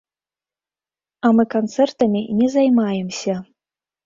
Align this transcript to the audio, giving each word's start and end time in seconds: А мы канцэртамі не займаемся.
А 1.29 1.31
мы 1.39 1.43
канцэртамі 1.55 2.21
не 2.41 2.47
займаемся. 2.55 3.37